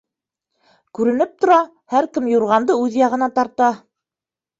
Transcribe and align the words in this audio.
Күренеп 0.99 1.35
тора, 1.43 1.57
һәр 1.95 2.07
кем 2.15 2.29
юрғанды 2.31 2.79
үҙ 2.87 2.97
яғына 3.01 3.29
тарта. 3.37 3.69